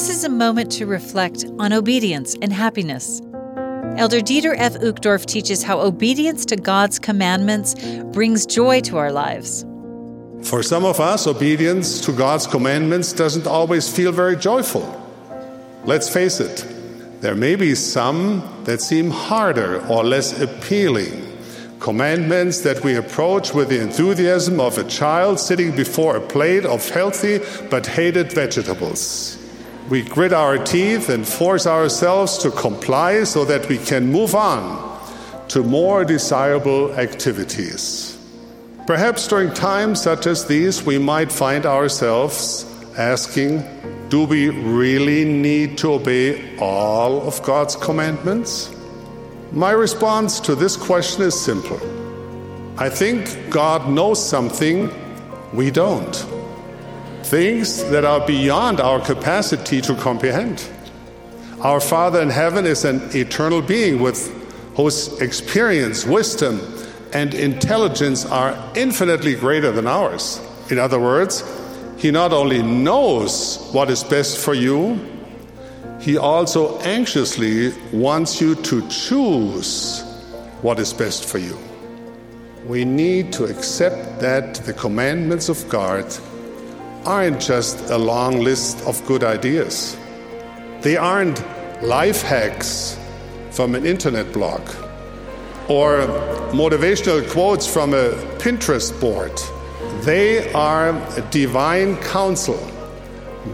This 0.00 0.16
is 0.16 0.24
a 0.24 0.30
moment 0.30 0.72
to 0.72 0.86
reflect 0.86 1.44
on 1.58 1.74
obedience 1.74 2.34
and 2.40 2.50
happiness. 2.50 3.20
Elder 3.98 4.20
Dieter 4.20 4.54
F. 4.56 4.72
Uchtdorf 4.76 5.26
teaches 5.26 5.62
how 5.62 5.78
obedience 5.78 6.46
to 6.46 6.56
God's 6.56 6.98
commandments 6.98 7.74
brings 8.04 8.46
joy 8.46 8.80
to 8.80 8.96
our 8.96 9.12
lives. 9.12 9.66
For 10.42 10.62
some 10.62 10.86
of 10.86 11.00
us, 11.00 11.26
obedience 11.26 12.00
to 12.06 12.12
God's 12.12 12.46
commandments 12.46 13.12
doesn't 13.12 13.46
always 13.46 13.94
feel 13.94 14.10
very 14.10 14.36
joyful. 14.36 14.86
Let's 15.84 16.08
face 16.08 16.40
it, 16.40 16.64
there 17.20 17.34
may 17.34 17.54
be 17.54 17.74
some 17.74 18.42
that 18.64 18.80
seem 18.80 19.10
harder 19.10 19.86
or 19.86 20.02
less 20.02 20.40
appealing. 20.40 21.26
Commandments 21.78 22.62
that 22.62 22.82
we 22.82 22.96
approach 22.96 23.52
with 23.52 23.68
the 23.68 23.82
enthusiasm 23.82 24.60
of 24.60 24.78
a 24.78 24.84
child 24.84 25.38
sitting 25.38 25.76
before 25.76 26.16
a 26.16 26.22
plate 26.22 26.64
of 26.64 26.88
healthy 26.88 27.40
but 27.68 27.86
hated 27.86 28.32
vegetables. 28.32 29.36
We 29.88 30.02
grit 30.02 30.32
our 30.32 30.58
teeth 30.58 31.08
and 31.08 31.26
force 31.26 31.66
ourselves 31.66 32.38
to 32.38 32.50
comply 32.50 33.24
so 33.24 33.44
that 33.44 33.68
we 33.68 33.78
can 33.78 34.12
move 34.12 34.34
on 34.34 34.88
to 35.48 35.64
more 35.64 36.04
desirable 36.04 36.92
activities. 36.94 38.16
Perhaps 38.86 39.26
during 39.28 39.52
times 39.52 40.00
such 40.00 40.26
as 40.26 40.46
these, 40.46 40.84
we 40.84 40.98
might 40.98 41.32
find 41.32 41.66
ourselves 41.66 42.64
asking, 42.96 43.64
Do 44.08 44.24
we 44.24 44.50
really 44.50 45.24
need 45.24 45.78
to 45.78 45.94
obey 45.94 46.56
all 46.58 47.22
of 47.22 47.42
God's 47.42 47.76
commandments? 47.76 48.70
My 49.52 49.72
response 49.72 50.38
to 50.40 50.54
this 50.54 50.76
question 50.76 51.22
is 51.22 51.40
simple. 51.40 51.80
I 52.78 52.88
think 52.88 53.50
God 53.50 53.88
knows 53.90 54.24
something 54.24 54.90
we 55.52 55.70
don't 55.70 56.14
things 57.30 57.84
that 57.90 58.04
are 58.04 58.26
beyond 58.26 58.80
our 58.80 58.98
capacity 58.98 59.80
to 59.80 59.94
comprehend. 59.94 60.68
Our 61.60 61.78
Father 61.78 62.20
in 62.20 62.28
heaven 62.28 62.66
is 62.66 62.84
an 62.84 63.08
eternal 63.14 63.62
being 63.62 64.00
with 64.00 64.18
whose 64.74 65.20
experience, 65.20 66.04
wisdom, 66.04 66.60
and 67.12 67.32
intelligence 67.32 68.26
are 68.26 68.58
infinitely 68.74 69.36
greater 69.36 69.70
than 69.70 69.86
ours. 69.86 70.40
In 70.70 70.80
other 70.80 70.98
words, 70.98 71.44
He 71.98 72.10
not 72.10 72.32
only 72.32 72.64
knows 72.64 73.68
what 73.70 73.90
is 73.90 74.02
best 74.02 74.36
for 74.38 74.54
you, 74.54 74.98
He 76.00 76.18
also 76.18 76.80
anxiously 76.80 77.72
wants 77.92 78.40
you 78.40 78.56
to 78.56 78.88
choose 78.88 80.02
what 80.62 80.80
is 80.80 80.92
best 80.92 81.26
for 81.26 81.38
you. 81.38 81.56
We 82.66 82.84
need 82.84 83.32
to 83.34 83.44
accept 83.44 84.18
that 84.18 84.54
the 84.66 84.72
commandments 84.72 85.48
of 85.48 85.68
God 85.68 86.12
aren't 87.06 87.40
just 87.40 87.90
a 87.90 87.98
long 87.98 88.40
list 88.40 88.86
of 88.86 89.04
good 89.06 89.24
ideas. 89.24 89.96
They 90.82 90.96
aren't 90.96 91.42
life 91.82 92.22
hacks 92.22 92.98
from 93.50 93.74
an 93.74 93.86
internet 93.86 94.32
blog 94.32 94.60
or 95.68 96.06
motivational 96.52 97.28
quotes 97.30 97.66
from 97.66 97.94
a 97.94 98.10
Pinterest 98.38 98.98
board. 99.00 99.32
They 100.04 100.52
are 100.52 100.92
divine 101.30 101.96
counsel 101.98 102.58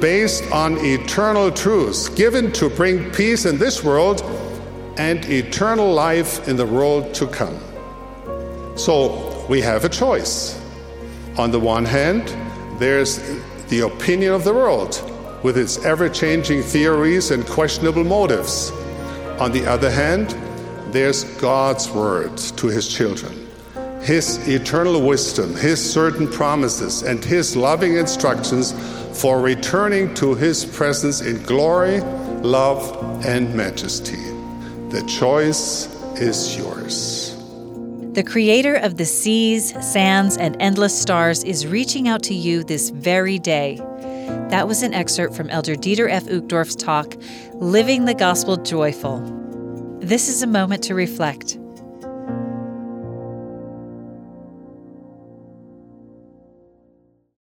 based 0.00 0.50
on 0.52 0.78
eternal 0.78 1.50
truths 1.50 2.08
given 2.08 2.52
to 2.52 2.70
bring 2.70 3.10
peace 3.12 3.44
in 3.44 3.58
this 3.58 3.84
world 3.84 4.22
and 4.96 5.24
eternal 5.26 5.92
life 5.92 6.46
in 6.48 6.56
the 6.56 6.66
world 6.66 7.12
to 7.14 7.26
come. 7.26 7.58
So 8.76 9.46
we 9.48 9.60
have 9.60 9.84
a 9.84 9.88
choice. 9.88 10.60
On 11.36 11.50
the 11.50 11.58
one 11.58 11.84
hand, 11.84 12.28
there's 12.78 13.18
the 13.68 13.80
opinion 13.80 14.32
of 14.32 14.44
the 14.44 14.52
world 14.52 15.00
with 15.42 15.58
its 15.58 15.84
ever 15.84 16.08
changing 16.08 16.62
theories 16.62 17.30
and 17.30 17.46
questionable 17.46 18.04
motives. 18.04 18.70
On 19.40 19.52
the 19.52 19.66
other 19.66 19.90
hand, 19.90 20.30
there's 20.92 21.24
God's 21.38 21.90
word 21.90 22.36
to 22.36 22.68
his 22.68 22.88
children, 22.88 23.46
his 24.00 24.48
eternal 24.48 25.02
wisdom, 25.02 25.54
his 25.56 25.92
certain 25.92 26.28
promises, 26.28 27.02
and 27.02 27.24
his 27.24 27.56
loving 27.56 27.96
instructions 27.96 28.72
for 29.20 29.40
returning 29.40 30.14
to 30.14 30.34
his 30.34 30.64
presence 30.64 31.20
in 31.20 31.42
glory, 31.42 32.00
love, 32.42 33.24
and 33.24 33.54
majesty. 33.54 34.22
The 34.88 35.04
choice 35.06 35.86
is 36.16 36.56
yours. 36.56 37.23
The 38.14 38.22
creator 38.22 38.76
of 38.76 38.96
the 38.96 39.06
seas, 39.06 39.74
sands, 39.84 40.36
and 40.36 40.56
endless 40.60 40.96
stars 40.96 41.42
is 41.42 41.66
reaching 41.66 42.06
out 42.06 42.22
to 42.22 42.34
you 42.34 42.62
this 42.62 42.90
very 42.90 43.40
day. 43.40 43.80
That 44.50 44.68
was 44.68 44.84
an 44.84 44.94
excerpt 44.94 45.34
from 45.34 45.50
Elder 45.50 45.74
Dieter 45.74 46.08
F. 46.08 46.26
Uchtdorf's 46.26 46.76
talk, 46.76 47.16
Living 47.54 48.04
the 48.04 48.14
Gospel 48.14 48.56
Joyful. 48.56 49.18
This 49.98 50.28
is 50.28 50.44
a 50.44 50.46
moment 50.46 50.84
to 50.84 50.94
reflect. 50.94 51.58